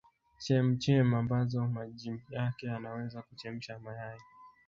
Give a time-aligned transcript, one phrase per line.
[0.43, 4.19] chemchem ambazo maji yake yanaweza kuchemsha mayai